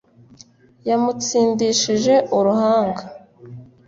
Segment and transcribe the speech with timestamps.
[0.87, 3.03] yamutsindishije uruhanga